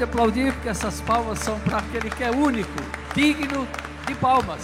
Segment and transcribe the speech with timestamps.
[0.00, 2.70] Pode aplaudir, porque essas palmas são para aquele que é único,
[3.14, 3.68] digno
[4.06, 4.62] de palmas.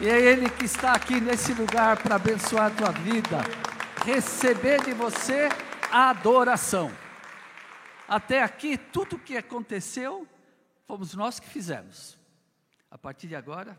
[0.00, 3.38] E é Ele que está aqui nesse lugar para abençoar a tua vida,
[4.04, 5.48] receber de você
[5.88, 6.90] a adoração.
[8.08, 10.26] Até aqui, tudo o que aconteceu,
[10.84, 12.18] fomos nós que fizemos.
[12.90, 13.78] A partir de agora,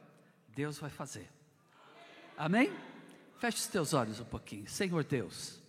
[0.55, 1.30] Deus vai fazer.
[2.38, 2.71] Amém?
[3.39, 4.70] Feche os teus olhos um pouquinho.
[4.70, 5.60] Senhor Deus,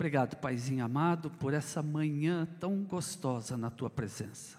[0.00, 4.58] obrigado, Paizinho amado, por essa manhã tão gostosa na tua presença.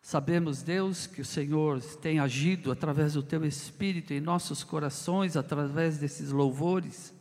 [0.00, 5.98] Sabemos, Deus, que o Senhor tem agido através do teu Espírito em nossos corações, através
[5.98, 7.14] desses louvores,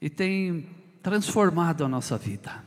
[0.00, 0.68] e tem
[1.02, 2.64] transformado a nossa vida.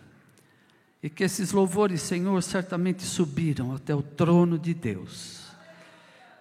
[1.04, 5.42] E que esses louvores, Senhor, certamente subiram até o trono de Deus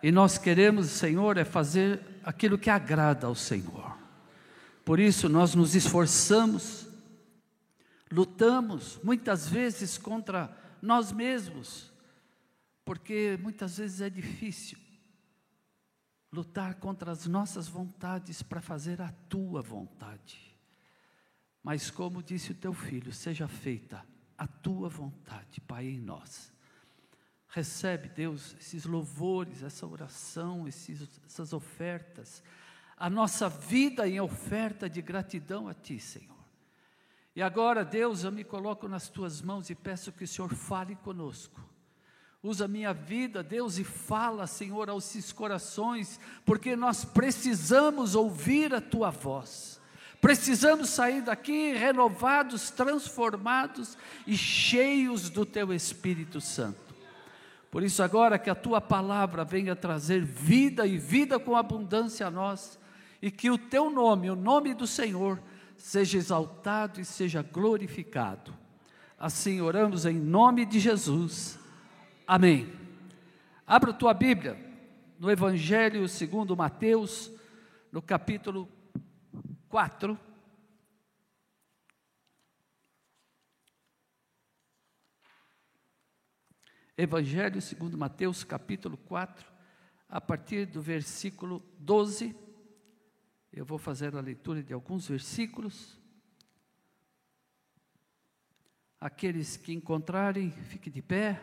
[0.02, 3.92] e nós queremos, Senhor, é fazer aquilo que agrada ao Senhor.
[4.84, 6.86] Por isso nós nos esforçamos,
[8.10, 11.92] lutamos muitas vezes contra nós mesmos,
[12.84, 14.78] porque muitas vezes é difícil
[16.32, 20.56] lutar contra as nossas vontades para fazer a tua vontade.
[21.62, 24.04] Mas como disse o teu filho, seja feita
[24.38, 26.52] a tua vontade, Pai, em nós.
[27.48, 32.42] Recebe, Deus, esses louvores, essa oração, esses, essas ofertas,
[32.96, 36.39] a nossa vida em oferta de gratidão a Ti, Senhor.
[37.34, 40.96] E agora, Deus, eu me coloco nas Tuas mãos e peço que o Senhor fale
[40.96, 41.60] conosco.
[42.42, 48.80] Usa minha vida, Deus, e fala, Senhor, aos esses corações, porque nós precisamos ouvir a
[48.80, 49.80] Tua voz.
[50.20, 56.90] Precisamos sair daqui renovados, transformados e cheios do Teu Espírito Santo.
[57.70, 62.30] Por isso, agora que a tua palavra venha trazer vida e vida com abundância a
[62.30, 62.78] nós,
[63.22, 65.40] e que o teu nome, o nome do Senhor,
[65.80, 68.54] seja exaltado e seja glorificado.
[69.18, 71.58] Assim oramos em nome de Jesus.
[72.26, 72.70] Amém.
[73.66, 74.58] Abra tua Bíblia
[75.18, 77.32] no Evangelho segundo Mateus,
[77.90, 78.68] no capítulo
[79.68, 80.18] 4.
[86.96, 89.46] Evangelho segundo Mateus, capítulo 4,
[90.10, 92.49] a partir do versículo 12.
[93.52, 95.98] Eu vou fazer a leitura de alguns versículos.
[99.00, 101.40] Aqueles que encontrarem, fiquem de pé.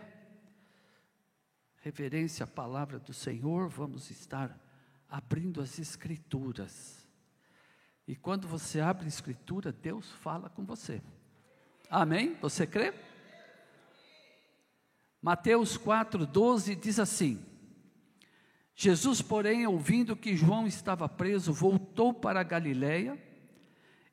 [1.79, 4.57] Reverência à palavra do Senhor, vamos estar
[5.09, 7.05] abrindo as Escrituras.
[8.07, 11.01] E quando você abre a Escritura, Deus fala com você.
[11.89, 12.35] Amém?
[12.35, 12.93] Você crê?
[15.21, 17.45] Mateus 4,12 diz assim:
[18.79, 23.17] Jesus, porém, ouvindo que João estava preso, voltou para a Galiléia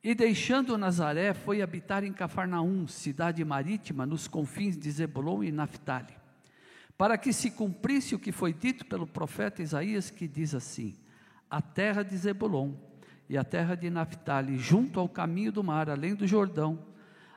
[0.03, 6.15] e, deixando Nazaré, foi habitar em Cafarnaum, cidade marítima, nos confins de Zebulon e Naphtali,
[6.97, 10.95] para que se cumprisse o que foi dito pelo profeta Isaías, que diz assim:
[11.51, 12.73] A terra de Zebulon
[13.29, 16.87] e a terra de Naphtali, junto ao caminho do mar, além do Jordão,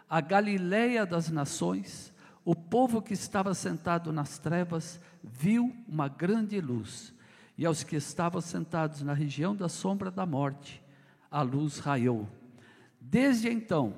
[0.09, 2.13] a Galiléia das nações,
[2.45, 7.16] o povo que estava sentado nas trevas viu uma grande luz,
[7.57, 10.83] e aos que estavam sentados na região da sombra da morte,
[11.31, 12.29] a luz raiou.
[13.01, 13.97] Desde então,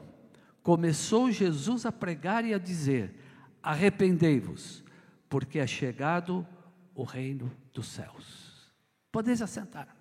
[0.63, 3.13] começou Jesus a pregar e a dizer:
[3.61, 4.83] Arrependei-vos,
[5.27, 6.47] porque é chegado
[6.95, 8.71] o reino dos céus.
[9.11, 9.95] Podeis assentar.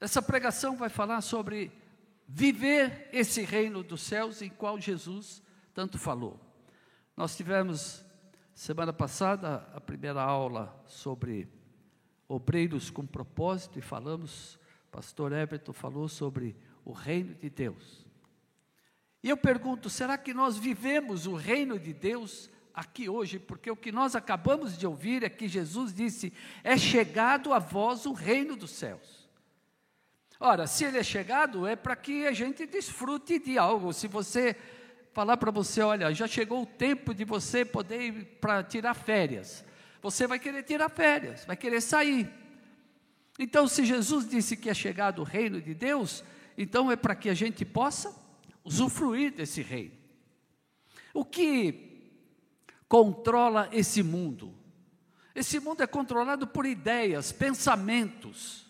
[0.00, 1.72] Essa pregação vai falar sobre
[2.28, 6.40] viver esse reino dos céus em qual Jesus tanto falou.
[7.16, 8.05] Nós tivemos
[8.56, 11.46] semana passada a primeira aula sobre
[12.26, 14.58] obreiros com propósito e falamos,
[14.90, 18.06] pastor Everton falou sobre o reino de Deus.
[19.22, 23.38] E eu pergunto, será que nós vivemos o reino de Deus aqui hoje?
[23.38, 26.32] Porque o que nós acabamos de ouvir é que Jesus disse:
[26.64, 29.28] "É chegado a vós o reino dos céus".
[30.40, 33.92] Ora, se ele é chegado, é para que a gente desfrute de algo.
[33.92, 34.56] Se você
[35.16, 39.64] falar para você, olha, já chegou o tempo de você poder ir para tirar férias,
[40.02, 42.28] você vai querer tirar férias, vai querer sair.
[43.38, 46.22] Então, se Jesus disse que é chegado o reino de Deus,
[46.58, 48.14] então é para que a gente possa
[48.62, 49.94] usufruir desse reino.
[51.14, 52.12] O que
[52.86, 54.54] controla esse mundo?
[55.34, 58.65] Esse mundo é controlado por ideias, pensamentos.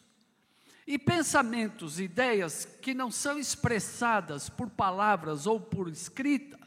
[0.87, 6.59] E pensamentos, ideias que não são expressadas por palavras ou por escrita,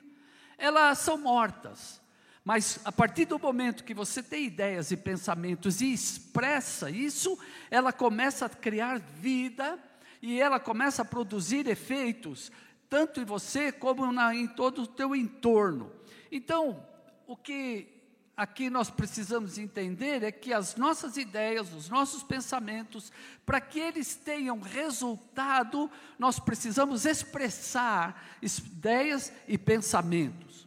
[0.57, 2.01] elas são mortas.
[2.43, 7.37] Mas a partir do momento que você tem ideias e pensamentos e expressa isso,
[7.71, 9.79] ela começa a criar vida
[10.21, 12.51] e ela começa a produzir efeitos
[12.89, 15.91] tanto em você como na, em todo o teu entorno.
[16.31, 16.83] Então,
[17.27, 17.98] o que
[18.39, 23.11] aqui nós precisamos entender é que as nossas ideias, os nossos pensamentos,
[23.45, 30.65] para que eles tenham resultado, nós precisamos expressar ideias e pensamentos.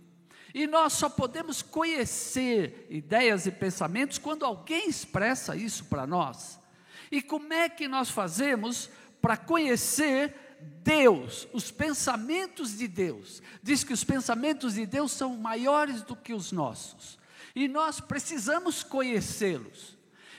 [0.52, 6.58] E nós só podemos conhecer ideias e pensamentos quando alguém expressa isso para nós.
[7.10, 13.42] E como é que nós fazemos para conhecer Deus, os pensamentos de Deus?
[13.62, 17.21] Diz que os pensamentos de Deus são maiores do que os nossos.
[17.54, 19.96] E nós precisamos conhecê-los.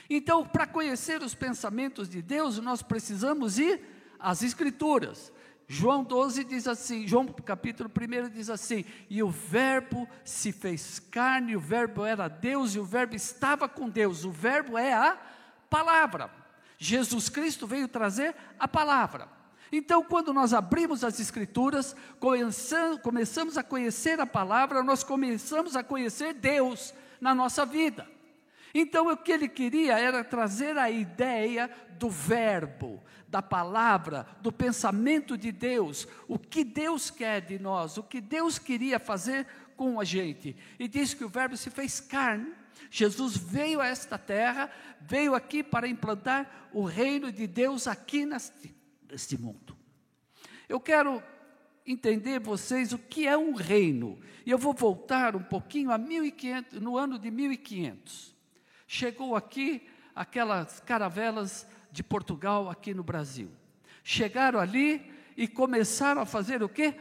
[0.08, 3.80] Então, para conhecer os pensamentos de Deus, nós precisamos ir
[4.18, 5.32] às Escrituras.
[5.66, 11.56] João 12 diz assim, João capítulo 1 diz assim: E o Verbo se fez carne,
[11.56, 14.24] o Verbo era Deus e o Verbo estava com Deus.
[14.24, 15.18] O Verbo é a
[15.70, 16.30] palavra.
[16.76, 19.28] Jesus Cristo veio trazer a palavra.
[19.72, 21.96] Então, quando nós abrimos as Escrituras,
[23.02, 26.92] começamos a conhecer a palavra, nós começamos a conhecer Deus
[27.24, 28.06] na nossa vida.
[28.74, 35.38] Então, o que ele queria era trazer a ideia do Verbo, da palavra, do pensamento
[35.38, 40.04] de Deus, o que Deus quer de nós, o que Deus queria fazer com a
[40.04, 40.54] gente.
[40.78, 42.52] E diz que o Verbo se fez carne.
[42.90, 44.70] Jesus veio a esta terra,
[45.00, 48.76] veio aqui para implantar o reino de Deus aqui neste,
[49.10, 49.74] neste mundo.
[50.68, 51.22] Eu quero
[51.86, 54.18] entender vocês o que é um reino.
[54.44, 58.34] E eu vou voltar um pouquinho a 1500, no ano de 1500
[58.86, 63.50] chegou aqui aquelas caravelas de Portugal aqui no Brasil.
[64.02, 66.94] Chegaram ali e começaram a fazer o quê?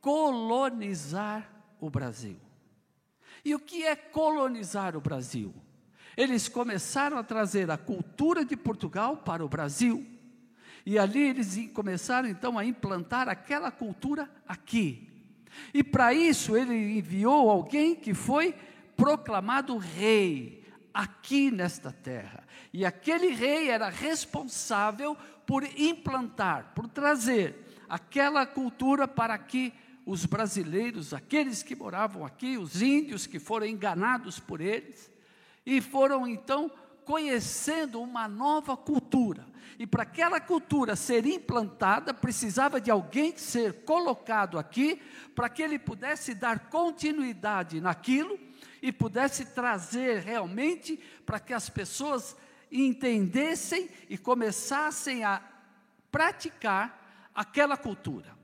[0.00, 1.50] Colonizar
[1.80, 2.38] o Brasil.
[3.44, 5.54] E o que é colonizar o Brasil?
[6.16, 10.06] Eles começaram a trazer a cultura de Portugal para o Brasil.
[10.88, 15.06] E ali eles começaram então a implantar aquela cultura aqui.
[15.74, 18.54] E para isso ele enviou alguém que foi
[18.96, 20.64] proclamado rei
[20.94, 22.42] aqui nesta terra.
[22.72, 25.14] E aquele rei era responsável
[25.46, 29.74] por implantar, por trazer aquela cultura para aqui
[30.06, 35.10] os brasileiros, aqueles que moravam aqui, os índios que foram enganados por eles,
[35.66, 36.72] e foram então
[37.08, 39.46] conhecendo uma nova cultura.
[39.78, 45.00] E para aquela cultura ser implantada, precisava de alguém ser colocado aqui,
[45.34, 48.38] para que ele pudesse dar continuidade naquilo
[48.82, 52.36] e pudesse trazer realmente para que as pessoas
[52.70, 55.42] entendessem e começassem a
[56.12, 58.36] praticar aquela cultura.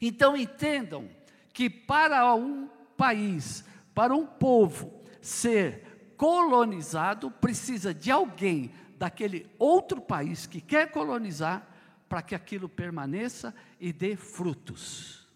[0.00, 1.06] Então entendam
[1.52, 2.66] que para um
[2.96, 3.62] país,
[3.94, 5.91] para um povo ser
[6.22, 11.66] colonizado, precisa de alguém daquele outro país que quer colonizar
[12.08, 15.26] para que aquilo permaneça e dê frutos.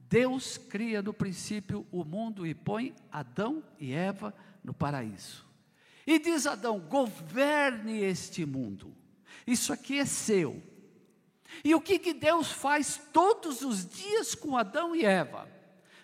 [0.00, 5.46] Deus cria no princípio o mundo e põe Adão e Eva no paraíso.
[6.04, 8.92] E diz Adão: governe este mundo.
[9.46, 10.60] Isso aqui é seu.
[11.62, 15.48] E o que, que Deus faz todos os dias com Adão e Eva?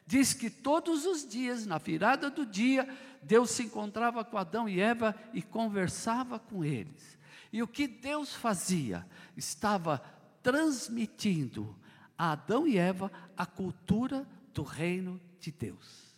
[0.06, 2.88] Diz que todos os dias, na virada do dia,
[3.22, 7.19] Deus se encontrava com Adão e Eva e conversava com eles.
[7.53, 9.06] E o que Deus fazia?
[9.37, 9.98] Estava
[10.43, 11.77] transmitindo
[12.17, 16.08] a Adão e Eva a cultura do reino de Deus.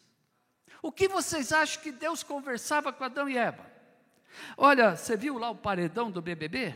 [0.83, 3.71] O que vocês acham que Deus conversava com Adão e Eva?
[4.57, 6.75] Olha, você viu lá o paredão do BBB?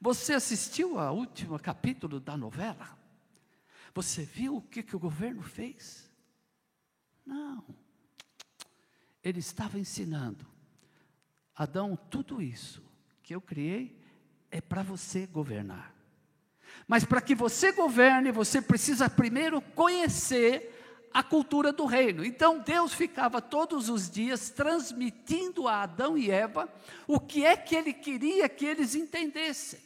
[0.00, 2.96] Você assistiu ao último capítulo da novela?
[3.94, 6.10] Você viu o que, que o governo fez?
[7.24, 7.64] Não.
[9.26, 10.46] Ele estava ensinando.
[11.52, 12.80] Adão, tudo isso
[13.24, 14.00] que eu criei
[14.52, 15.92] é para você governar.
[16.86, 22.24] Mas para que você governe, você precisa primeiro conhecer a cultura do reino.
[22.24, 26.72] Então Deus ficava todos os dias transmitindo a Adão e Eva
[27.04, 29.80] o que é que ele queria que eles entendessem.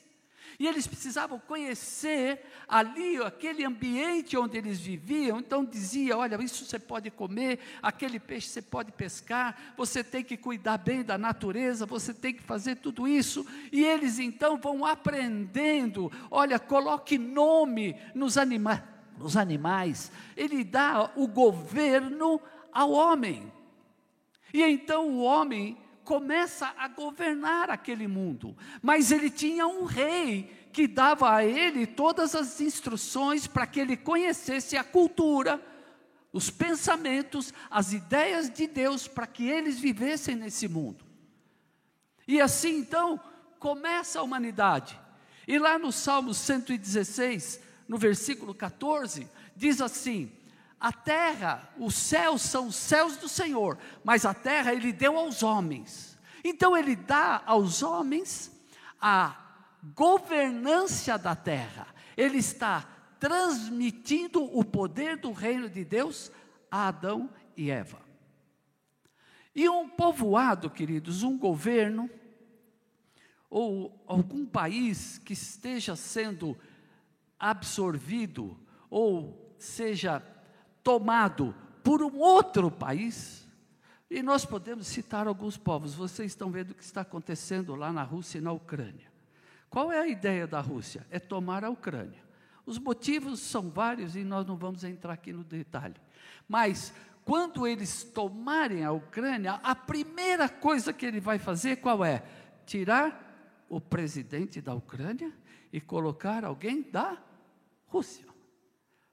[0.60, 5.38] E eles precisavam conhecer ali aquele ambiente onde eles viviam.
[5.38, 10.36] Então dizia: olha, isso você pode comer, aquele peixe você pode pescar, você tem que
[10.36, 13.46] cuidar bem da natureza, você tem que fazer tudo isso.
[13.72, 18.86] E eles então vão aprendendo: olha, coloque nome nos, anima
[19.16, 20.12] nos animais.
[20.36, 22.38] Ele dá o governo
[22.70, 23.50] ao homem.
[24.52, 25.78] E então o homem
[26.10, 28.56] começa a governar aquele mundo.
[28.82, 33.96] Mas ele tinha um rei que dava a ele todas as instruções para que ele
[33.96, 35.64] conhecesse a cultura,
[36.32, 41.04] os pensamentos, as ideias de Deus, para que eles vivessem nesse mundo.
[42.26, 43.20] E assim então
[43.60, 44.98] começa a humanidade.
[45.46, 50.32] E lá no Salmo 116, no versículo 14, diz assim:
[50.80, 55.42] A terra, os céus são os céus do Senhor, mas a terra ele deu aos
[55.42, 56.18] homens.
[56.42, 58.50] Então ele dá aos homens
[58.98, 59.36] a
[59.94, 61.86] governância da terra.
[62.16, 66.32] Ele está transmitindo o poder do reino de Deus
[66.70, 68.00] a Adão e Eva.
[69.54, 72.08] E um povoado, queridos, um governo,
[73.50, 76.56] ou algum país que esteja sendo
[77.38, 78.56] absorvido
[78.88, 80.22] ou seja
[80.82, 83.48] tomado por um outro país,
[84.10, 88.02] e nós podemos citar alguns povos, vocês estão vendo o que está acontecendo lá na
[88.02, 89.10] Rússia e na Ucrânia.
[89.68, 91.06] Qual é a ideia da Rússia?
[91.10, 92.20] É tomar a Ucrânia.
[92.66, 95.94] Os motivos são vários e nós não vamos entrar aqui no detalhe.
[96.48, 96.92] Mas
[97.24, 102.24] quando eles tomarem a Ucrânia, a primeira coisa que ele vai fazer qual é?
[102.66, 105.32] Tirar o presidente da Ucrânia
[105.72, 107.16] e colocar alguém da
[107.86, 108.26] Rússia.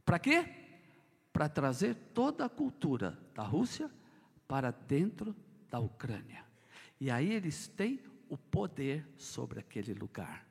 [0.03, 0.66] Para quê?
[1.37, 3.91] Para trazer toda a cultura da Rússia
[4.47, 5.35] para dentro
[5.69, 6.43] da Ucrânia.
[6.99, 10.43] E aí eles têm o poder sobre aquele lugar.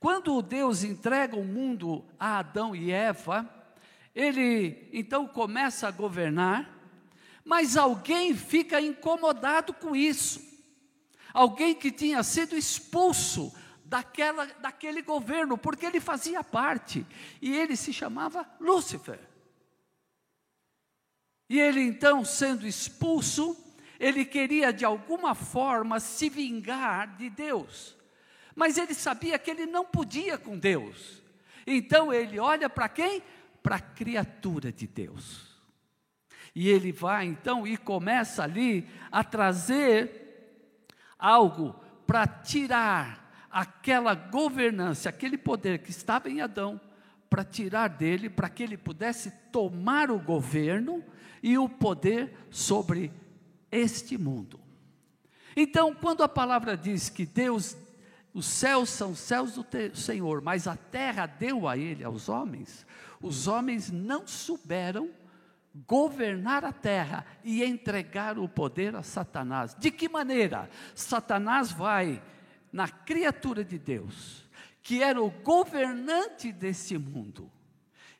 [0.00, 3.46] Quando Deus entrega o mundo a Adão e Eva,
[4.14, 6.74] ele então começa a governar,
[7.44, 10.40] mas alguém fica incomodado com isso
[11.34, 13.52] alguém que tinha sido expulso
[13.84, 17.04] daquela, daquele governo, porque ele fazia parte,
[17.42, 19.33] e ele se chamava Lúcifer.
[21.48, 23.56] E ele então, sendo expulso,
[23.98, 27.96] ele queria de alguma forma se vingar de Deus,
[28.54, 31.22] mas ele sabia que ele não podia com Deus,
[31.66, 33.22] então ele olha para quem?
[33.62, 35.54] Para a criatura de Deus.
[36.54, 40.24] E ele vai então e começa ali a trazer
[41.18, 41.74] algo
[42.06, 46.80] para tirar aquela governança, aquele poder que estava em Adão,
[47.34, 51.02] para tirar dele, para que ele pudesse tomar o governo
[51.42, 53.10] e o poder sobre
[53.72, 54.60] este mundo.
[55.56, 57.76] Então, quando a palavra diz que Deus,
[58.32, 62.86] os céus são céus do Senhor, mas a terra deu a ele, aos homens,
[63.20, 65.10] os homens não souberam
[65.88, 69.74] governar a terra e entregar o poder a Satanás.
[69.76, 70.70] De que maneira?
[70.94, 72.22] Satanás vai
[72.74, 74.44] na criatura de Deus,
[74.82, 77.48] que era o governante desse mundo.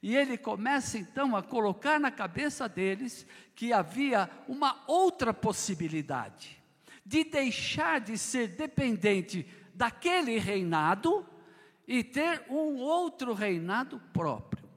[0.00, 6.62] E ele começa então a colocar na cabeça deles que havia uma outra possibilidade
[7.04, 9.44] de deixar de ser dependente
[9.74, 11.26] daquele reinado
[11.84, 14.68] e ter um outro reinado próprio.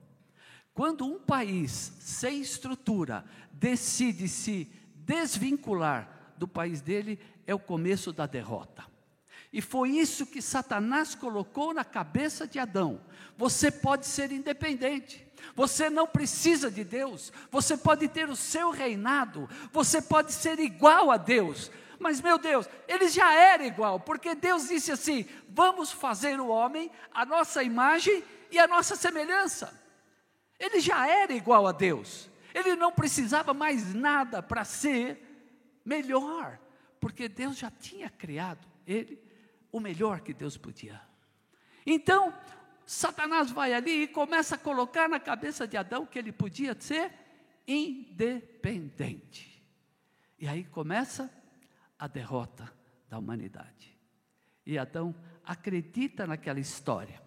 [0.74, 8.26] Quando um país sem estrutura decide se desvincular do país dele, é o começo da
[8.26, 8.97] derrota.
[9.58, 13.02] E foi isso que Satanás colocou na cabeça de Adão.
[13.36, 15.28] Você pode ser independente.
[15.56, 17.34] Você não precisa de Deus.
[17.50, 19.50] Você pode ter o seu reinado.
[19.74, 21.72] Você pode ser igual a Deus.
[21.98, 26.92] Mas, meu Deus, ele já era igual, porque Deus disse assim: vamos fazer o homem
[27.12, 29.74] a nossa imagem e a nossa semelhança.
[30.60, 32.30] Ele já era igual a Deus.
[32.54, 36.60] Ele não precisava mais nada para ser melhor,
[37.00, 39.22] porque Deus já tinha criado ele
[39.72, 41.02] o melhor que Deus podia.
[41.86, 42.34] Então,
[42.86, 47.12] Satanás vai ali e começa a colocar na cabeça de Adão que ele podia ser
[47.68, 49.62] independente.
[50.40, 51.32] E aí começa
[51.98, 52.72] a derrota
[53.10, 53.98] da humanidade.
[54.66, 57.22] E Adão acredita naquela história,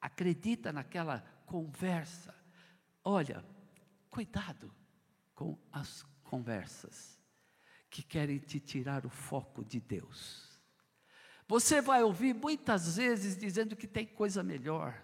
[0.00, 2.34] acredita naquela conversa.
[3.04, 3.44] Olha,
[4.10, 4.74] cuidado
[5.34, 7.18] com as conversas
[7.88, 10.47] que querem te tirar o foco de Deus.
[11.48, 14.94] Você vai ouvir muitas vezes dizendo que tem coisa melhor,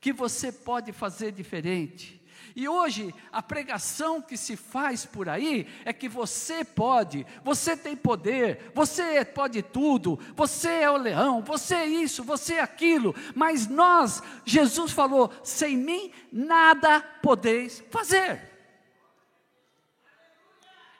[0.00, 2.20] que você pode fazer diferente.
[2.56, 7.94] E hoje a pregação que se faz por aí é que você pode, você tem
[7.94, 13.68] poder, você pode tudo, você é o leão, você é isso, você é aquilo, mas
[13.68, 18.50] nós, Jesus falou: sem mim nada podeis fazer.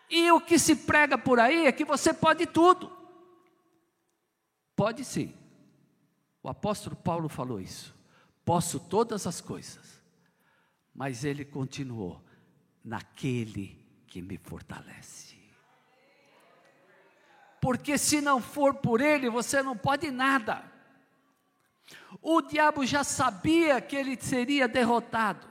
[0.08, 3.01] E o que se prega por aí é que você pode tudo.
[4.74, 5.34] Pode sim.
[6.42, 7.94] O apóstolo Paulo falou isso.
[8.44, 10.02] Posso todas as coisas
[10.94, 12.22] mas ele continuou:
[12.84, 15.40] naquele que me fortalece.
[17.60, 20.64] Porque se não for por ele, você não pode nada.
[22.20, 25.46] O diabo já sabia que ele seria derrotado.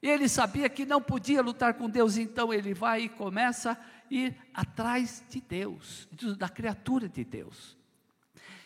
[0.00, 3.78] Ele sabia que não podia lutar com Deus, então ele vai e começa a
[4.10, 7.76] ir atrás de Deus, da criatura de Deus.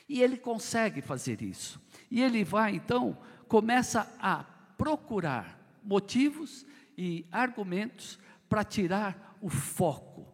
[0.08, 1.80] E ele consegue fazer isso.
[2.10, 4.44] E ele vai então, começa a
[4.76, 6.64] procurar motivos
[6.96, 10.26] e argumentos para tirar o foco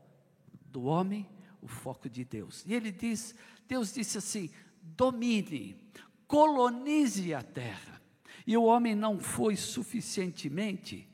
[0.67, 1.29] do homem,
[1.61, 2.65] o foco de Deus.
[2.67, 3.35] E ele diz,
[3.67, 4.51] Deus disse assim:
[4.81, 5.77] domine,
[6.27, 8.01] colonize a terra.
[8.47, 11.09] E o homem não foi suficientemente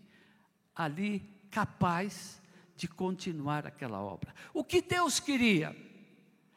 [0.74, 2.40] ali capaz
[2.76, 4.34] de continuar aquela obra.
[4.52, 5.76] O que Deus queria?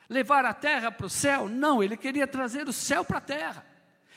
[0.10, 1.48] Levar a terra para o céu?
[1.48, 3.66] Não, ele queria trazer o céu para a terra.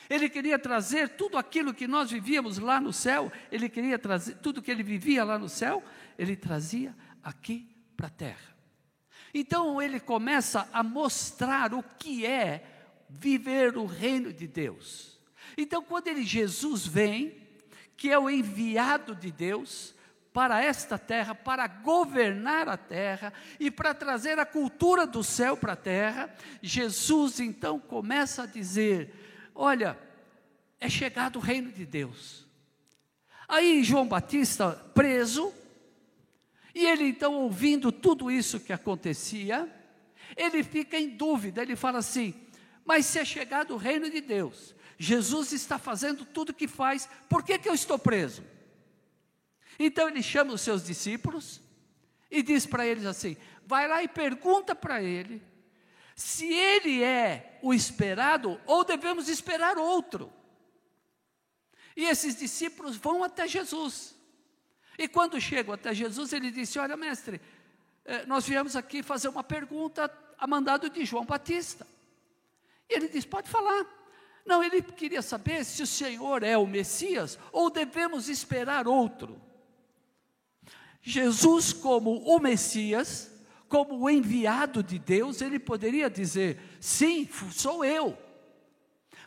[0.09, 4.61] Ele queria trazer tudo aquilo que nós vivíamos lá no céu, ele queria trazer tudo
[4.61, 5.83] que ele vivia lá no céu,
[6.17, 8.55] ele trazia aqui para a terra.
[9.33, 12.63] Então ele começa a mostrar o que é
[13.09, 15.19] viver o reino de Deus.
[15.57, 17.35] Então, quando ele, Jesus vem,
[17.95, 19.95] que é o enviado de Deus
[20.37, 25.73] para esta terra, para governar a terra e para trazer a cultura do céu para
[25.73, 29.97] a terra, Jesus então começa a dizer: Olha,
[30.79, 32.45] é chegado o reino de Deus.
[33.47, 35.51] Aí João Batista preso,
[36.75, 39.67] e ele então ouvindo tudo isso que acontecia,
[40.35, 42.35] ele fica em dúvida, ele fala assim:
[42.85, 47.09] mas se é chegado o reino de Deus, Jesus está fazendo tudo o que faz,
[47.27, 48.43] por que, que eu estou preso?
[49.79, 51.61] Então ele chama os seus discípulos
[52.29, 55.41] e diz para eles assim: vai lá e pergunta para ele
[56.15, 60.33] se ele é o esperado ou devemos esperar outro.
[61.95, 64.15] E esses discípulos vão até Jesus.
[64.97, 67.39] E quando chegam até Jesus, ele disse: Olha, mestre,
[68.03, 71.85] eh, nós viemos aqui fazer uma pergunta a mandado de João Batista.
[72.89, 73.85] E ele diz: pode falar.
[74.45, 79.41] Não, ele queria saber se o Senhor é o Messias ou devemos esperar outro.
[81.09, 83.31] Jesus, como o Messias,
[83.69, 88.17] como o enviado de Deus, ele poderia dizer: sim, sou eu.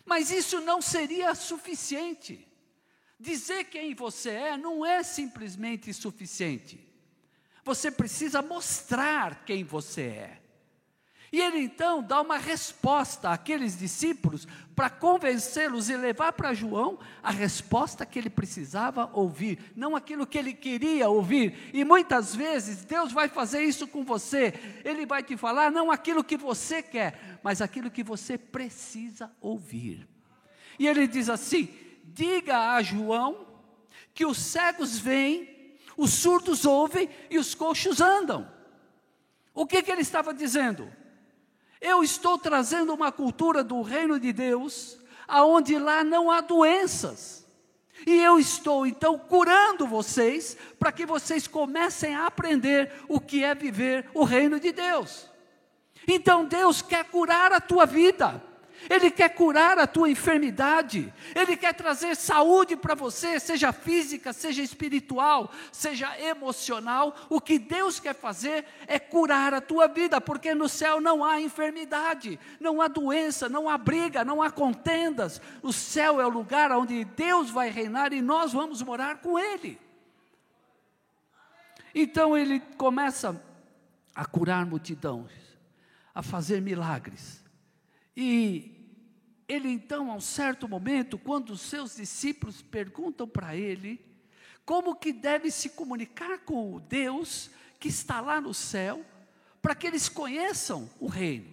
[0.04, 2.46] Mas isso não seria suficiente.
[3.18, 6.86] Dizer quem você é não é simplesmente suficiente.
[7.64, 10.42] Você precisa mostrar quem você é.
[11.32, 14.46] E ele então dá uma resposta àqueles discípulos
[14.80, 20.38] para convencê-los e levar para João a resposta que ele precisava ouvir, não aquilo que
[20.38, 21.70] ele queria ouvir.
[21.74, 26.24] E muitas vezes Deus vai fazer isso com você, ele vai te falar não aquilo
[26.24, 30.08] que você quer, mas aquilo que você precisa ouvir.
[30.78, 31.68] E ele diz assim:
[32.02, 33.46] diga a João
[34.14, 38.50] que os cegos veem, os surdos ouvem e os coxos andam.
[39.52, 40.90] O que, que ele estava dizendo?
[41.80, 47.46] Eu estou trazendo uma cultura do reino de Deus, aonde lá não há doenças.
[48.06, 53.54] E eu estou então curando vocês para que vocês comecem a aprender o que é
[53.54, 55.28] viver o reino de Deus.
[56.08, 58.42] Então Deus quer curar a tua vida.
[58.88, 64.62] Ele quer curar a tua enfermidade, Ele quer trazer saúde para você, seja física, seja
[64.62, 67.14] espiritual, seja emocional.
[67.28, 71.40] O que Deus quer fazer é curar a tua vida, porque no céu não há
[71.40, 75.42] enfermidade, não há doença, não há briga, não há contendas.
[75.62, 79.78] O céu é o lugar onde Deus vai reinar e nós vamos morar com Ele.
[81.94, 83.40] Então ele começa
[84.14, 85.32] a curar multidões,
[86.14, 87.39] a fazer milagres
[88.16, 88.76] e
[89.48, 94.04] ele então, a um certo momento, quando os seus discípulos perguntam para ele
[94.64, 99.04] como que deve se comunicar com o Deus que está lá no céu,
[99.60, 101.52] para que eles conheçam o reino.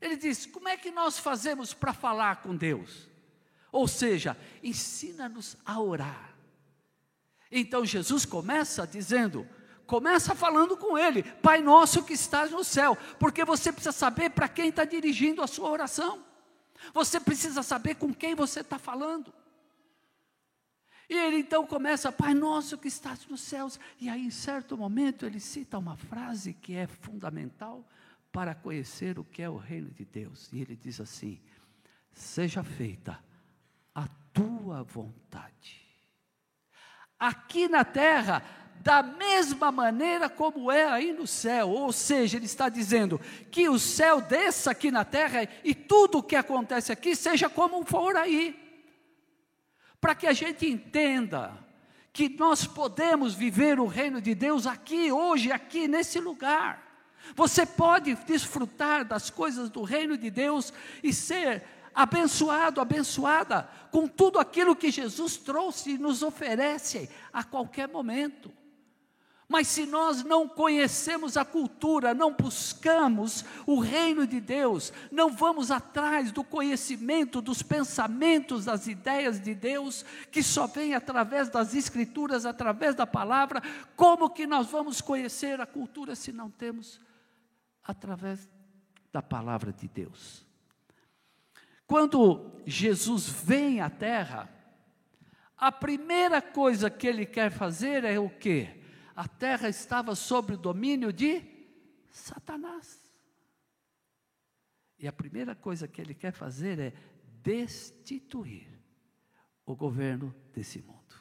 [0.00, 3.08] Ele diz: como é que nós fazemos para falar com Deus?
[3.70, 6.34] Ou seja, ensina-nos a orar.
[7.50, 9.46] Então Jesus começa dizendo:
[9.90, 14.48] Começa falando com ele, Pai nosso que estás no céu, porque você precisa saber para
[14.48, 16.24] quem está dirigindo a sua oração.
[16.94, 19.34] Você precisa saber com quem você está falando.
[21.08, 23.80] E ele então começa, Pai nosso que estás nos céus.
[24.00, 27.84] E aí, em certo momento, ele cita uma frase que é fundamental
[28.30, 30.48] para conhecer o que é o reino de Deus.
[30.52, 31.40] E ele diz assim:
[32.12, 33.18] Seja feita
[33.92, 35.80] a tua vontade.
[37.18, 38.42] Aqui na terra,
[38.80, 41.68] da mesma maneira como é aí no céu.
[41.68, 46.22] Ou seja, ele está dizendo que o céu desça aqui na terra e tudo o
[46.22, 48.58] que acontece aqui seja como for aí.
[50.00, 51.58] Para que a gente entenda
[52.10, 56.88] que nós podemos viver o reino de Deus aqui, hoje, aqui, nesse lugar.
[57.36, 61.62] Você pode desfrutar das coisas do reino de Deus e ser
[61.94, 68.50] abençoado, abençoada com tudo aquilo que Jesus trouxe e nos oferece a qualquer momento.
[69.50, 75.72] Mas se nós não conhecemos a cultura, não buscamos o reino de Deus, não vamos
[75.72, 82.46] atrás do conhecimento, dos pensamentos, das ideias de Deus, que só vem através das escrituras,
[82.46, 83.60] através da palavra,
[83.96, 87.00] como que nós vamos conhecer a cultura se não temos
[87.82, 88.48] através
[89.12, 90.46] da palavra de Deus?
[91.88, 94.48] Quando Jesus vem à terra,
[95.56, 98.79] a primeira coisa que ele quer fazer é o quê?
[99.20, 101.42] A terra estava sob o domínio de
[102.08, 102.98] Satanás.
[104.98, 106.94] E a primeira coisa que ele quer fazer é
[107.42, 108.66] destituir
[109.66, 111.14] o governo desse mundo.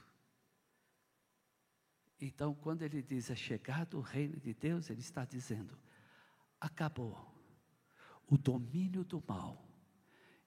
[2.22, 5.78] Então, quando ele diz é chegado o reino de Deus, ele está dizendo:
[6.58, 7.18] acabou
[8.28, 9.62] o domínio do mal,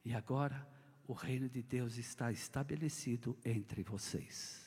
[0.03, 0.67] e agora
[1.07, 4.62] o reino de Deus está estabelecido entre vocês.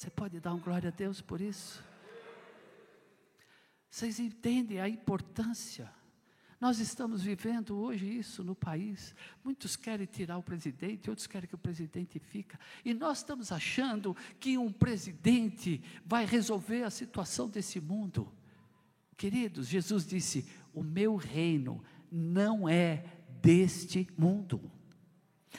[0.00, 1.84] Você pode dar um glória a Deus por isso?
[3.90, 5.92] Vocês entendem a importância?
[6.58, 9.14] Nós estamos vivendo hoje isso no país.
[9.44, 12.58] Muitos querem tirar o presidente, outros querem que o presidente fica.
[12.82, 18.32] E nós estamos achando que um presidente vai resolver a situação desse mundo.
[19.18, 23.04] Queridos, Jesus disse: "O meu reino não é
[23.42, 24.72] deste mundo".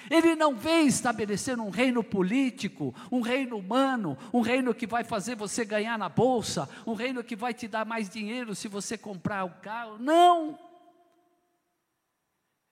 [0.10, 5.36] Ele não vem estabelecer um reino político, um reino humano, um reino que vai fazer
[5.36, 9.44] você ganhar na bolsa, um reino que vai te dar mais dinheiro se você comprar
[9.44, 9.98] o carro.
[10.00, 10.58] Não!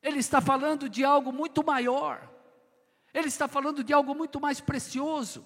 [0.01, 2.29] Ele está falando de algo muito maior.
[3.13, 5.45] Ele está falando de algo muito mais precioso.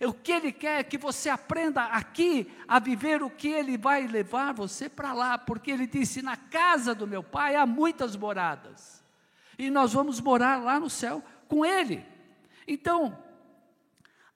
[0.00, 4.06] O que ele quer é que você aprenda aqui a viver o que ele vai
[4.06, 8.97] levar você para lá, porque ele disse: Na casa do meu pai há muitas moradas
[9.58, 12.04] e nós vamos morar lá no céu com Ele.
[12.66, 13.18] Então,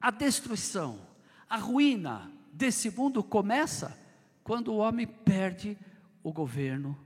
[0.01, 1.07] a destruição,
[1.49, 3.97] a ruína desse mundo começa
[4.43, 5.79] quando o homem perde
[6.23, 6.99] o governo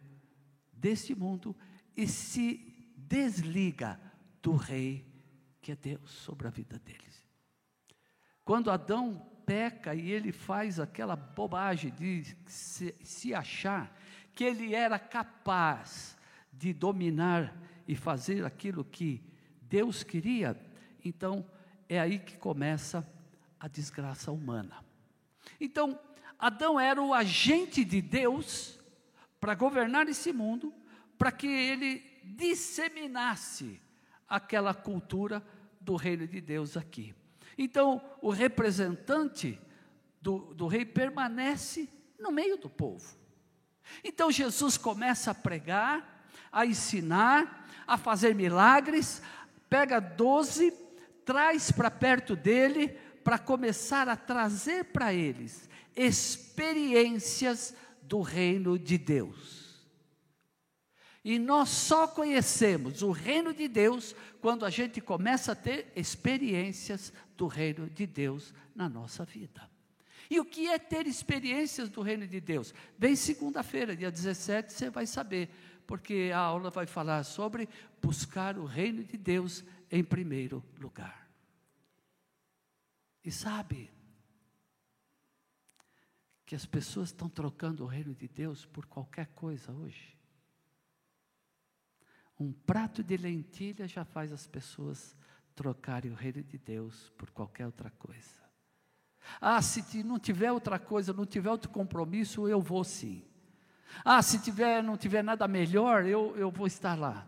[0.73, 1.55] desse mundo
[1.97, 4.01] e se desliga
[4.43, 5.05] do rei
[5.61, 7.27] que é Deus sobre a vida deles.
[8.45, 13.93] Quando Adão peca e ele faz aquela bobagem de se, se achar
[14.33, 16.17] que ele era capaz
[16.53, 17.53] de dominar
[17.87, 19.23] e fazer aquilo que
[19.63, 20.57] Deus queria,
[21.05, 21.49] então
[21.89, 23.07] é aí que começa
[23.59, 24.85] a desgraça humana.
[25.61, 25.99] Então,
[26.39, 28.79] Adão era o agente de Deus
[29.41, 30.75] para governar esse mundo,
[31.17, 33.81] para que ele disseminasse
[34.29, 35.43] aquela cultura
[35.81, 37.15] do reino de Deus aqui.
[37.57, 39.59] Então, o representante
[40.21, 43.17] do, do rei permanece no meio do povo.
[44.03, 49.23] Então, Jesus começa a pregar, a ensinar, a fazer milagres,
[49.69, 50.73] pega doze,
[51.25, 52.89] traz para perto dele,
[53.23, 59.67] para começar a trazer para eles experiências do reino de Deus.
[61.25, 67.13] E nós só conhecemos o reino de Deus quando a gente começa a ter experiências
[67.37, 69.69] do reino de Deus na nossa vida.
[70.31, 72.73] E o que é ter experiências do reino de Deus?
[72.97, 75.49] Vem segunda-feira, dia 17, você vai saber
[75.87, 77.69] porque a aula vai falar sobre
[78.03, 81.31] buscar o reino de Deus em primeiro lugar.
[83.25, 83.91] E sabe
[86.45, 90.17] que as pessoas estão trocando o reino de Deus por qualquer coisa hoje.
[92.39, 95.17] Um prato de lentilha já faz as pessoas
[95.55, 98.47] trocarem o reino de Deus por qualquer outra coisa.
[99.41, 103.25] Ah, se não tiver outra coisa, não tiver outro compromisso, eu vou sim.
[104.05, 107.27] Ah, se tiver, não tiver nada melhor, eu, eu vou estar lá.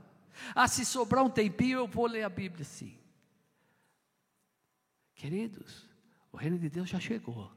[0.54, 2.96] Ah, se sobrar um tempinho, eu vou ler a Bíblia sim.
[5.14, 5.88] Queridos,
[6.30, 7.50] o reino de Deus já chegou.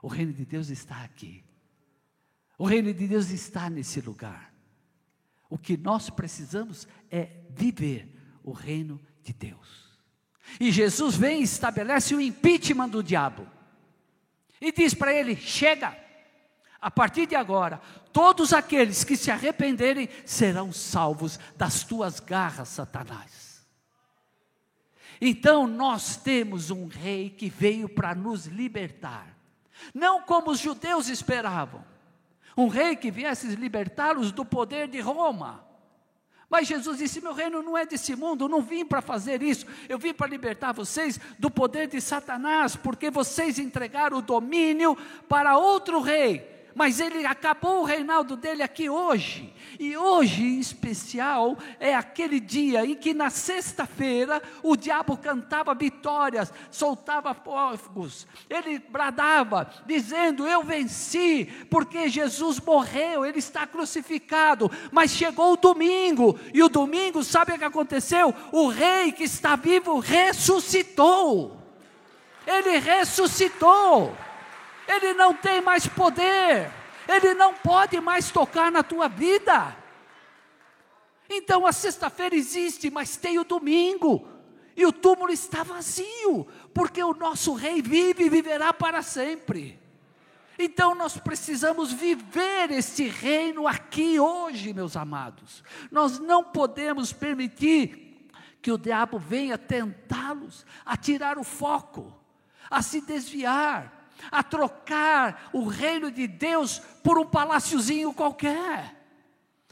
[0.00, 1.44] O reino de Deus está aqui.
[2.56, 4.52] O reino de Deus está nesse lugar.
[5.50, 8.08] O que nós precisamos é viver
[8.42, 9.98] o reino de Deus.
[10.58, 13.46] E Jesus vem e estabelece o impeachment do diabo.
[14.60, 16.07] E diz para ele: chega.
[16.80, 17.80] A partir de agora,
[18.12, 23.66] todos aqueles que se arrependerem serão salvos das tuas garras, Satanás.
[25.20, 29.36] Então nós temos um rei que veio para nos libertar,
[29.92, 31.84] não como os judeus esperavam,
[32.56, 35.64] um rei que viesse libertá-los do poder de Roma.
[36.48, 39.66] Mas Jesus disse: Meu reino não é desse mundo, eu não vim para fazer isso,
[39.88, 44.96] eu vim para libertar vocês do poder de Satanás, porque vocês entregaram o domínio
[45.28, 49.52] para outro rei mas ele acabou o reinado dele aqui hoje.
[49.78, 56.52] E hoje, em especial, é aquele dia em que na sexta-feira o diabo cantava vitórias,
[56.70, 64.70] soltava fogos, ele bradava, dizendo: Eu venci, porque Jesus morreu, ele está crucificado.
[64.90, 68.34] Mas chegou o domingo, e o domingo, sabe o que aconteceu?
[68.52, 71.56] O rei que está vivo ressuscitou.
[72.46, 74.16] Ele ressuscitou
[74.88, 76.72] ele não tem mais poder,
[77.06, 79.76] ele não pode mais tocar na tua vida.
[81.28, 84.26] Então a sexta-feira existe, mas tem o domingo,
[84.74, 89.78] e o túmulo está vazio, porque o nosso rei vive e viverá para sempre.
[90.58, 95.62] Então nós precisamos viver este reino aqui hoje, meus amados.
[95.90, 98.26] Nós não podemos permitir
[98.62, 102.12] que o diabo venha tentá-los a tirar o foco,
[102.70, 103.97] a se desviar
[104.30, 108.96] a trocar o reino de Deus por um paláciozinho qualquer.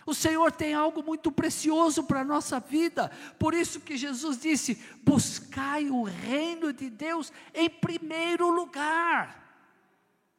[0.07, 4.81] O Senhor tem algo muito precioso para a nossa vida, por isso que Jesus disse:
[5.03, 9.45] buscai o reino de Deus em primeiro lugar.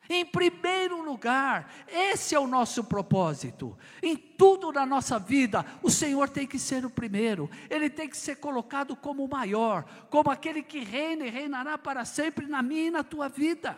[0.10, 3.78] Em primeiro lugar, esse é o nosso propósito.
[4.02, 8.15] Em tudo na nossa vida, o Senhor tem que ser o primeiro, Ele tem que
[8.15, 12.88] ser colocado como o maior, como aquele que reina e reinará para sempre na minha
[12.88, 13.78] e na tua vida.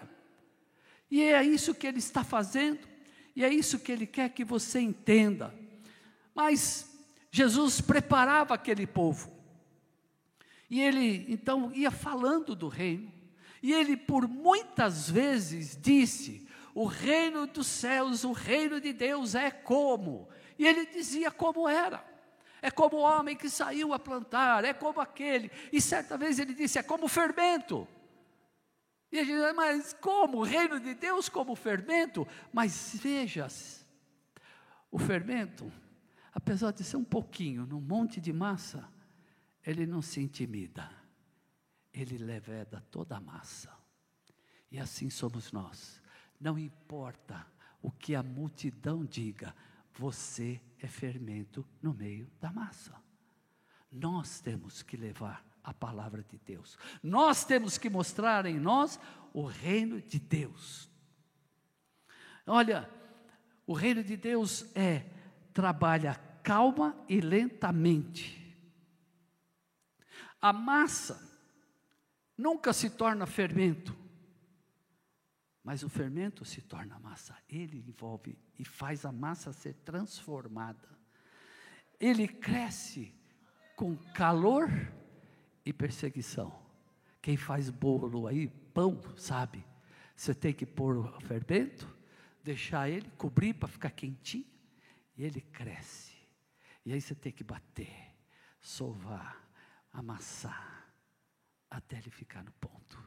[1.10, 2.88] E é isso que ele está fazendo,
[3.36, 5.54] e é isso que ele quer que você entenda.
[6.36, 6.90] Mas
[7.32, 9.32] Jesus preparava aquele povo,
[10.70, 13.12] e ele então ia falando do reino,
[13.62, 19.50] e ele por muitas vezes disse: O reino dos céus, o reino de Deus é
[19.50, 22.08] como, e ele dizia como era.
[22.62, 25.50] É como o homem que saiu a plantar, é como aquele.
[25.72, 27.88] E certa vez ele disse: é como fermento.
[29.12, 30.40] E a gente diz, mas como?
[30.40, 32.28] O reino de Deus como fermento?
[32.54, 33.48] Mas veja,
[34.92, 35.72] o fermento,
[36.34, 38.88] apesar de ser um pouquinho, num monte de massa,
[39.66, 40.90] ele não se intimida,
[41.92, 43.76] ele leveda toda a massa.
[44.72, 46.02] E assim somos nós.
[46.40, 47.46] Não importa
[47.82, 49.56] o que a multidão diga,
[49.94, 52.96] você é fermento no meio da massa.
[53.92, 56.78] Nós temos que levar a palavra de Deus.
[57.02, 59.00] Nós temos que mostrar em nós
[59.34, 60.90] o reino de Deus.
[62.46, 62.90] Olha,
[63.68, 65.06] o reino de Deus é
[65.54, 68.40] trabalha calma e lentamente.
[70.42, 71.22] A massa
[72.38, 73.96] nunca se torna fermento,
[75.64, 77.38] mas o fermento se torna massa.
[77.48, 80.90] Ele envolve e faz a massa ser transformada.
[82.00, 83.14] Ele cresce
[83.76, 84.70] com calor
[85.70, 86.52] e perseguição.
[87.22, 89.64] Quem faz bolo aí, pão, sabe?
[90.16, 91.88] Você tem que pôr o fermento,
[92.44, 94.46] deixar ele cobrir para ficar quentinho,
[95.16, 96.18] e ele cresce.
[96.86, 98.16] E aí você tem que bater,
[98.60, 99.48] sovar,
[99.94, 100.92] amassar,
[101.70, 103.02] até ele ficar no ponto.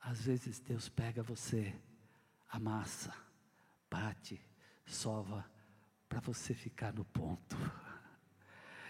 [0.00, 1.74] Às vezes Deus pega você,
[2.48, 3.14] amassa,
[3.90, 4.40] bate,
[4.86, 5.44] sova,
[6.08, 7.56] para você ficar no ponto.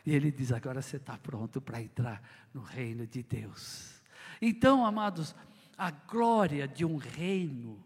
[0.04, 4.02] E ele diz: agora você está pronto para entrar no reino de Deus.
[4.40, 5.34] Então, amados,
[5.76, 7.84] a glória de um reino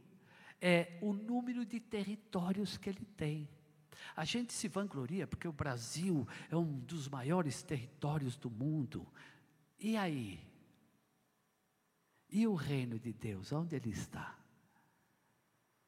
[0.61, 3.49] é o número de territórios que ele tem.
[4.17, 9.07] A gente se vangloria porque o Brasil é um dos maiores territórios do mundo.
[9.79, 10.41] E aí?
[12.31, 14.37] E o reino de Deus, onde ele está?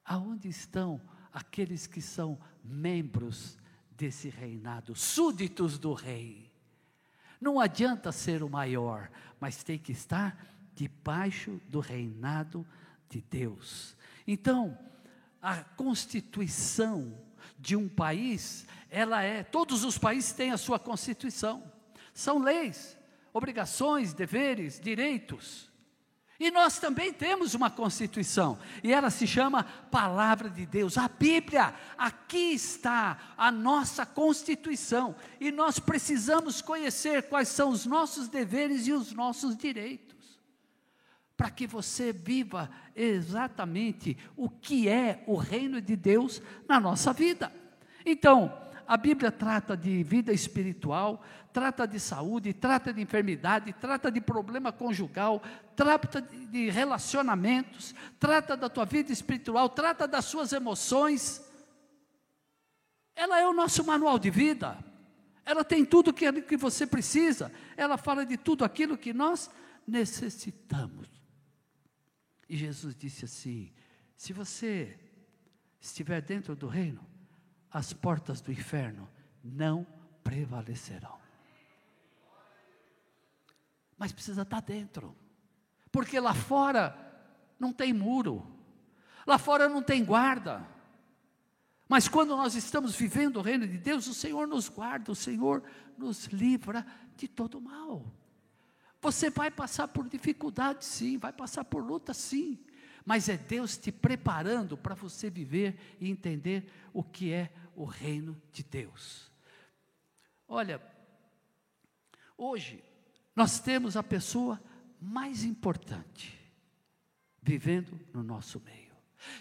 [0.05, 1.01] Aonde estão
[1.33, 3.59] aqueles que são membros
[4.01, 6.51] desse reinado, súditos do rei.
[7.39, 10.43] Não adianta ser o maior, mas tem que estar
[10.75, 12.67] debaixo do reinado
[13.11, 13.95] de Deus.
[14.27, 14.79] Então,
[15.43, 17.15] a constituição
[17.59, 21.71] de um país, ela é, todos os países têm a sua constituição.
[22.15, 22.97] São leis,
[23.35, 25.70] obrigações, deveres, direitos.
[26.41, 30.97] E nós também temos uma Constituição, e ela se chama Palavra de Deus.
[30.97, 38.27] A Bíblia, aqui está a nossa Constituição, e nós precisamos conhecer quais são os nossos
[38.27, 40.41] deveres e os nossos direitos,
[41.37, 47.53] para que você viva exatamente o que é o reino de Deus na nossa vida.
[48.05, 48.51] Então,
[48.91, 54.73] a Bíblia trata de vida espiritual, trata de saúde, trata de enfermidade, trata de problema
[54.73, 55.41] conjugal,
[55.77, 61.41] trata de relacionamentos, trata da tua vida espiritual, trata das suas emoções.
[63.15, 64.77] Ela é o nosso manual de vida.
[65.45, 67.53] Ela tem tudo que, que você precisa.
[67.77, 69.49] Ela fala de tudo aquilo que nós
[69.87, 71.07] necessitamos.
[72.49, 73.73] E Jesus disse assim:
[74.17, 74.99] se você
[75.81, 77.09] estiver dentro do reino,
[77.73, 79.09] as portas do inferno
[79.43, 79.87] não
[80.23, 81.19] prevalecerão.
[83.97, 85.15] Mas precisa estar dentro,
[85.93, 86.97] porque lá fora
[87.59, 88.47] não tem muro,
[89.27, 90.67] lá fora não tem guarda.
[91.89, 95.63] Mas quando nós estamos vivendo o reino de Deus, o Senhor nos guarda, o Senhor
[95.99, 98.05] nos livra de todo mal.
[99.03, 102.59] Você vai passar por dificuldade, sim, vai passar por luta, sim,
[103.11, 108.41] mas é Deus te preparando para você viver e entender o que é o reino
[108.53, 109.29] de Deus.
[110.47, 110.81] Olha,
[112.39, 112.85] hoje
[113.35, 114.63] nós temos a pessoa
[115.01, 116.39] mais importante
[117.43, 118.95] vivendo no nosso meio.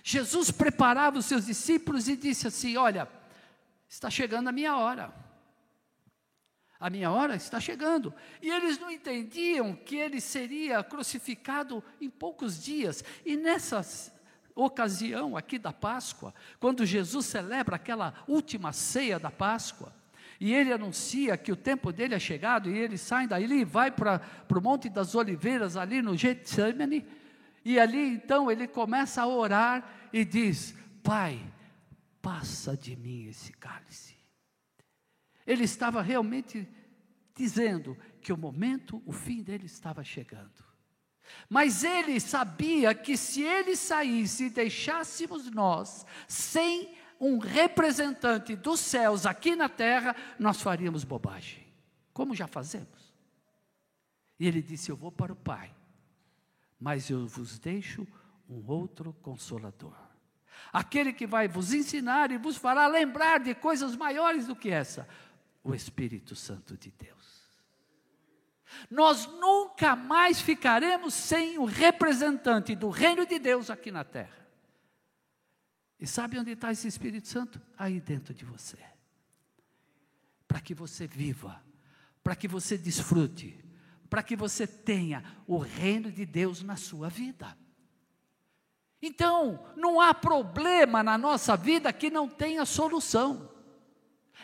[0.03, 3.07] Jesus preparava os seus discípulos e disse assim: Olha,
[3.87, 5.13] está chegando a minha hora.
[6.79, 8.13] A minha hora está chegando.
[8.41, 13.03] E eles não entendiam que ele seria crucificado em poucos dias.
[13.25, 13.85] E nessa
[14.55, 19.93] ocasião aqui da Páscoa, quando Jesus celebra aquela última ceia da Páscoa,
[20.39, 23.91] e ele anuncia que o tempo dele é chegado, e ele sai daí e vai
[23.91, 27.05] para o Monte das Oliveiras, ali no Getsemane,
[27.65, 31.39] e ali então ele começa a orar e diz: Pai,
[32.21, 34.18] passa de mim esse cálice.
[35.49, 36.65] Ele estava realmente
[37.35, 40.63] dizendo que o momento, o fim dele estava chegando.
[41.49, 49.25] Mas ele sabia que se ele saísse e deixássemos nós sem um representante dos céus
[49.25, 51.67] aqui na terra, nós faríamos bobagem,
[52.13, 53.13] como já fazemos.
[54.39, 55.75] E ele disse: Eu vou para o Pai
[56.79, 58.07] mas eu vos deixo
[58.49, 59.93] um outro consolador.
[60.71, 65.07] Aquele que vai vos ensinar e vos fará lembrar de coisas maiores do que essa,
[65.63, 67.39] o Espírito Santo de Deus.
[68.89, 74.47] Nós nunca mais ficaremos sem o representante do reino de Deus aqui na terra.
[75.99, 77.59] E sabe onde está esse Espírito Santo?
[77.77, 78.77] Aí dentro de você.
[80.47, 81.61] Para que você viva,
[82.23, 83.63] para que você desfrute,
[84.09, 87.57] para que você tenha o reino de Deus na sua vida.
[89.01, 93.49] Então, não há problema na nossa vida que não tenha solução.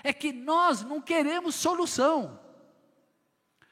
[0.03, 2.39] É que nós não queremos solução.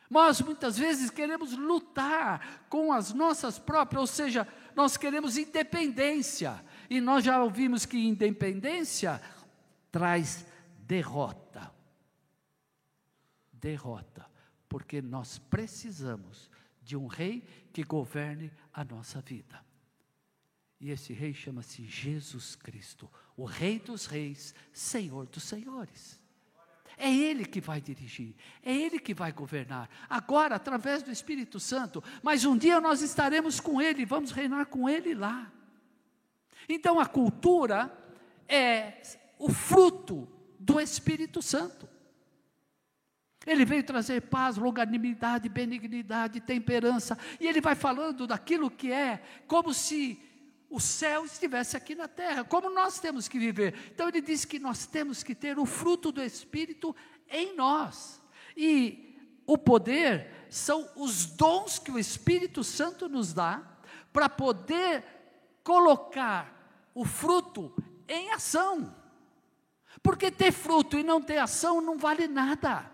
[0.10, 6.64] Nós muitas vezes queremos lutar com as nossas próprias, ou seja, nós queremos independência.
[6.90, 9.22] E nós já ouvimos que independência
[9.92, 10.46] traz
[10.86, 11.72] derrota.
[13.52, 14.34] Derrota
[14.74, 16.50] porque nós precisamos
[16.82, 19.64] de um rei que governe a nossa vida.
[20.80, 26.22] E esse rei chama-se Jesus Cristo, o Rei dos Reis, Senhor dos Senhores.
[26.98, 32.04] É Ele que vai dirigir, é Ele que vai governar, agora através do Espírito Santo,
[32.22, 35.52] mas um dia nós estaremos com Ele, vamos reinar com Ele lá.
[36.70, 37.92] Então a cultura
[38.48, 39.02] é
[39.40, 40.28] o fruto
[40.60, 41.90] do Espírito Santo.
[43.46, 49.74] Ele veio trazer paz, longanimidade, benignidade, temperança, e ele vai falando daquilo que é, como
[49.74, 50.18] se
[50.74, 53.92] o céu estivesse aqui na terra, como nós temos que viver.
[53.94, 56.96] Então ele diz que nós temos que ter o fruto do Espírito
[57.30, 58.20] em nós.
[58.58, 63.62] E o poder são os dons que o Espírito Santo nos dá
[64.12, 65.04] para poder
[65.64, 67.72] colocar o fruto
[68.08, 68.96] em ação.
[70.02, 72.92] Porque ter fruto e não ter ação não vale nada.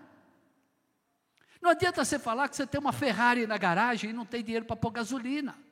[1.62, 4.66] Não adianta você falar que você tem uma Ferrari na garagem e não tem dinheiro
[4.66, 5.69] para pôr gasolina.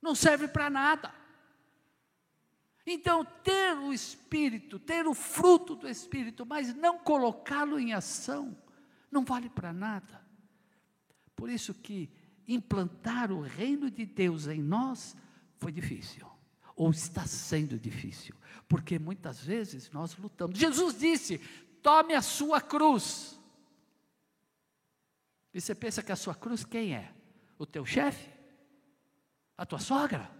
[0.00, 1.14] Não serve para nada.
[2.86, 8.56] Então, ter o Espírito, ter o fruto do Espírito, mas não colocá-lo em ação,
[9.10, 10.26] não vale para nada.
[11.36, 12.10] Por isso que
[12.48, 15.16] implantar o reino de Deus em nós
[15.58, 16.26] foi difícil,
[16.74, 18.34] ou está sendo difícil,
[18.66, 20.58] porque muitas vezes nós lutamos.
[20.58, 21.38] Jesus disse:
[21.82, 23.38] tome a sua cruz
[25.52, 27.12] e você pensa que a sua cruz quem é?
[27.58, 28.39] O teu chefe?
[29.60, 30.30] A tua sogra?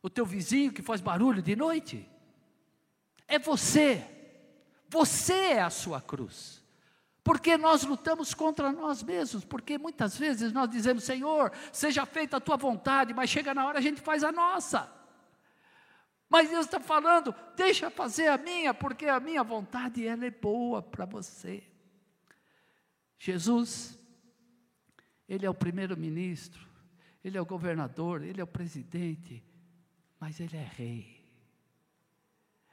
[0.00, 2.08] O teu vizinho que faz barulho de noite?
[3.26, 4.06] É você.
[4.88, 6.62] Você é a sua cruz.
[7.24, 12.40] Porque nós lutamos contra nós mesmos, porque muitas vezes nós dizemos, Senhor, seja feita a
[12.40, 14.88] tua vontade, mas chega na hora a gente faz a nossa.
[16.28, 20.80] Mas Deus está falando, deixa fazer a minha, porque a minha vontade ela é boa
[20.80, 21.64] para você.
[23.18, 23.98] Jesus
[25.28, 26.65] ele é o primeiro-ministro,
[27.26, 29.42] ele é o governador, ele é o presidente,
[30.20, 31.24] mas ele é rei.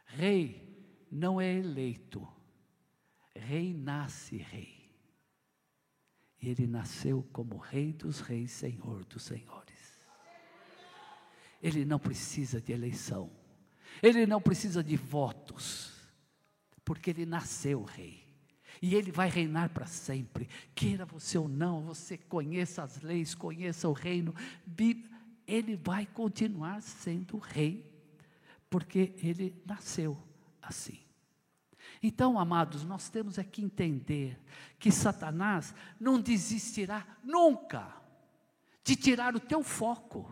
[0.06, 2.28] Rei não é eleito,
[3.36, 4.95] rei nasce rei.
[6.39, 10.08] E ele nasceu como Rei dos Reis, Senhor dos Senhores.
[11.60, 13.32] Ele não precisa de eleição,
[14.04, 16.12] Ele não precisa de votos,
[16.86, 18.23] porque ele nasceu rei.
[18.82, 20.50] E ele vai reinar para sempre.
[20.76, 24.34] Queira você ou não, você conheça as leis, conheça o reino,
[25.48, 27.90] ele vai continuar sendo rei,
[28.70, 30.18] porque ele nasceu
[30.62, 31.00] assim.
[32.02, 34.38] Então, amados, nós temos é que entender
[34.78, 37.96] que Satanás não desistirá nunca
[38.84, 40.30] de tirar o teu foco.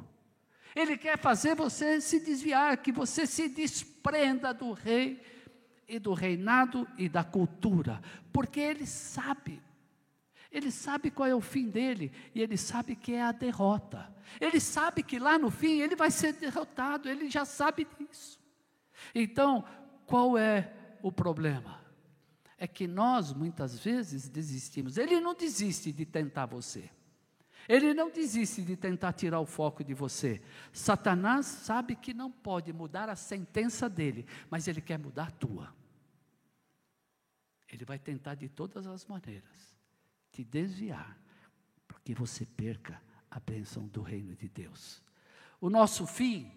[0.76, 5.22] Ele quer fazer você se desviar, que você se desprenda do rei
[5.92, 9.62] e do reinado e da cultura, porque ele sabe,
[10.50, 14.10] ele sabe qual é o fim dele e ele sabe que é a derrota.
[14.40, 18.40] Ele sabe que lá no fim ele vai ser derrotado, ele já sabe disso.
[19.14, 19.66] Então,
[20.06, 20.72] qual é
[21.02, 21.82] o problema?
[22.58, 24.98] É que nós muitas vezes desistimos.
[24.98, 26.90] Ele não desiste de tentar você.
[27.68, 30.42] Ele não desiste de tentar tirar o foco de você.
[30.72, 35.81] Satanás sabe que não pode mudar a sentença dele, mas ele quer mudar a tua.
[37.72, 39.76] Ele vai tentar de todas as maneiras
[40.32, 41.18] te desviar,
[41.88, 45.02] para que você perca a bênção do reino de Deus.
[45.60, 46.52] O nosso fim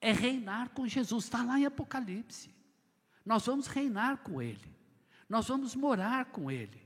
[0.00, 2.54] é reinar com Jesus, está lá em Apocalipse.
[3.24, 4.74] Nós vamos reinar com Ele,
[5.28, 6.80] nós vamos morar com Ele.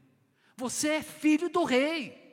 [0.56, 2.25] Você é filho do rei.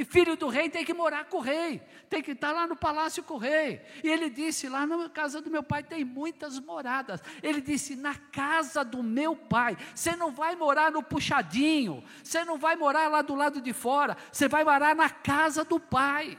[0.00, 1.78] E filho do rei tem que morar com o rei,
[2.08, 3.82] tem que estar lá no palácio com o rei.
[4.02, 7.20] E ele disse: lá na casa do meu pai tem muitas moradas.
[7.42, 12.56] Ele disse: na casa do meu pai, você não vai morar no puxadinho, você não
[12.56, 16.38] vai morar lá do lado de fora, você vai morar na casa do pai.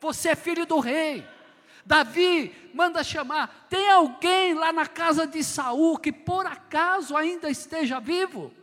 [0.00, 1.28] Você é filho do rei.
[1.84, 8.00] Davi manda chamar: tem alguém lá na casa de Saul que por acaso ainda esteja
[8.00, 8.54] vivo?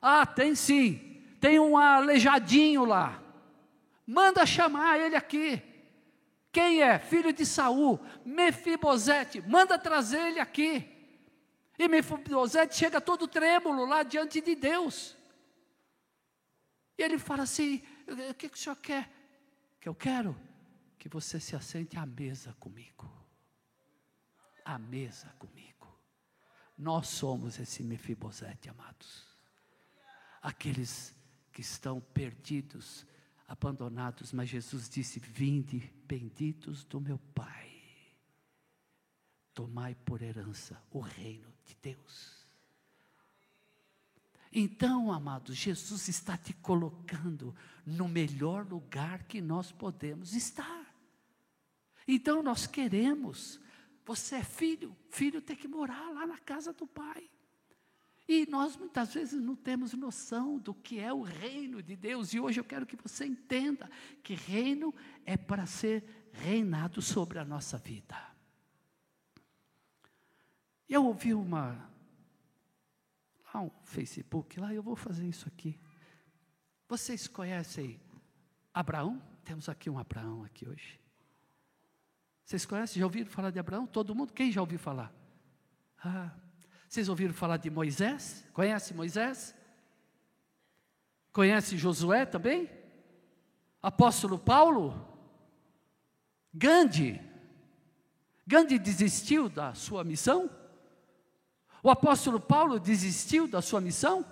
[0.00, 1.13] Ah, tem sim
[1.44, 3.22] tem um aleijadinho lá.
[4.06, 5.62] Manda chamar ele aqui.
[6.50, 6.98] Quem é?
[6.98, 10.90] Filho de Saul, Mefibosete, manda trazer ele aqui.
[11.78, 15.14] E Mefibosete chega todo trêmulo lá diante de Deus.
[16.96, 17.82] E ele fala assim:
[18.30, 19.10] O que, que o senhor quer?
[19.78, 20.34] Que eu quero
[20.98, 23.06] que você se assente à mesa comigo.
[24.64, 25.94] À mesa comigo.
[26.78, 29.26] Nós somos esse Mefibosete, amados.
[30.40, 31.13] Aqueles
[31.54, 33.06] que estão perdidos,
[33.46, 37.70] abandonados, mas Jesus disse: Vinde, benditos do meu Pai,
[39.54, 42.44] tomai por herança o reino de Deus.
[44.52, 47.54] Então, amados, Jesus está te colocando
[47.86, 50.94] no melhor lugar que nós podemos estar.
[52.06, 53.60] Então, nós queremos,
[54.04, 57.28] você é filho, filho tem que morar lá na casa do Pai.
[58.26, 62.32] E nós muitas vezes não temos noção do que é o reino de Deus.
[62.32, 63.90] E hoje eu quero que você entenda
[64.22, 64.94] que reino
[65.26, 68.16] é para ser reinado sobre a nossa vida.
[70.88, 71.90] Eu ouvi uma
[73.54, 75.78] lá um Facebook, lá eu vou fazer isso aqui.
[76.88, 78.00] Vocês conhecem
[78.72, 79.22] Abraão?
[79.44, 81.00] Temos aqui um Abraão aqui hoje.
[82.44, 83.00] Vocês conhecem?
[83.00, 83.86] Já ouviram falar de Abraão?
[83.86, 84.32] Todo mundo?
[84.32, 85.14] Quem já ouviu falar?
[85.98, 86.34] Ah,
[86.88, 88.44] vocês ouviram falar de Moisés?
[88.52, 89.54] Conhece Moisés?
[91.32, 92.70] Conhece Josué também?
[93.82, 95.08] Apóstolo Paulo?
[96.52, 97.20] Gandhi?
[98.46, 100.48] Gandhi desistiu da sua missão?
[101.82, 104.24] O apóstolo Paulo desistiu da sua missão?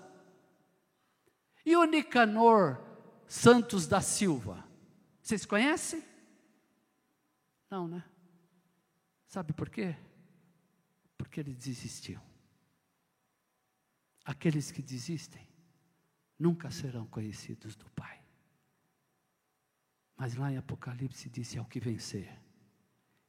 [1.67, 2.81] E o Nicanor
[3.27, 4.65] Santos da Silva?
[5.21, 6.03] Vocês conhecem?
[7.71, 8.05] Não, né?
[9.27, 9.97] Sabe por quê?
[11.17, 12.21] Porque ele desistiu.
[14.25, 15.47] Aqueles que desistem
[16.39, 18.23] nunca serão conhecidos do Pai.
[20.17, 22.41] Mas lá em Apocalipse disse: ao que vencer,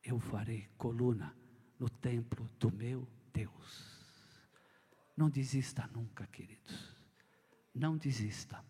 [0.04, 1.36] eu farei coluna
[1.80, 4.00] no templo do meu Deus.
[5.16, 6.96] Não desista nunca, queridos.
[7.74, 8.64] Não desista.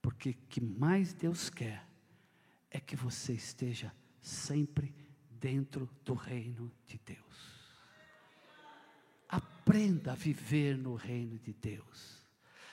[0.00, 1.86] Porque o que mais Deus quer
[2.70, 4.94] é que você esteja sempre
[5.30, 7.51] dentro do reino de Deus.
[9.72, 12.20] Aprenda a viver no reino de Deus.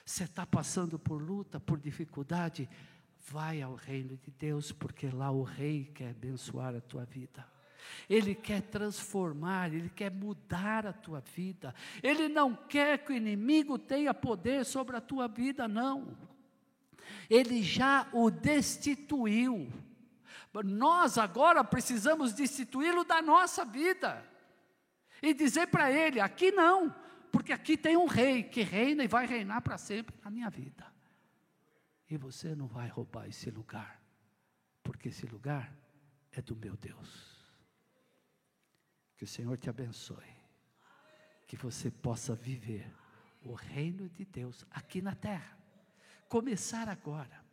[0.05, 2.67] Você está passando por luta, por dificuldade,
[3.29, 7.47] vai ao reino de Deus, porque lá o rei quer abençoar a tua vida.
[8.09, 11.73] Ele quer transformar, ele quer mudar a tua vida.
[12.03, 16.17] Ele não quer que o inimigo tenha poder sobre a tua vida, não.
[17.29, 19.71] Ele já o destituiu.
[20.65, 24.28] Nós agora precisamos destituí-lo da nossa vida
[25.21, 26.93] e dizer para ele: aqui não,
[27.31, 30.85] porque aqui tem um rei que reina e vai reinar para sempre na minha vida.
[32.09, 34.01] E você não vai roubar esse lugar,
[34.83, 35.73] porque esse lugar
[36.31, 37.37] é do meu Deus.
[39.15, 40.39] Que o Senhor te abençoe.
[41.45, 42.89] Que você possa viver
[43.41, 45.57] o reino de Deus aqui na terra.
[46.27, 47.43] Começar agora.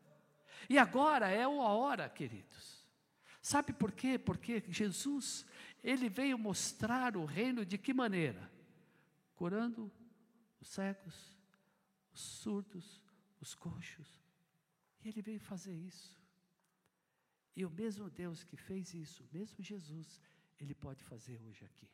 [0.68, 2.86] E agora é a hora, queridos.
[3.40, 4.18] Sabe por quê?
[4.18, 5.46] Porque Jesus,
[5.86, 8.50] ele veio mostrar o reino de que maneira?
[9.36, 9.90] Curando
[10.60, 11.38] os cegos,
[12.12, 13.00] os surdos,
[13.40, 14.20] os coxos.
[15.04, 16.20] E ele veio fazer isso.
[17.54, 20.20] E o mesmo Deus que fez isso, o mesmo Jesus,
[20.58, 21.88] ele pode fazer hoje aqui.